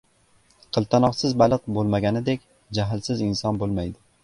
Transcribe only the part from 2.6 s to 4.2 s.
jahlsiz inson bo‘lmaydi.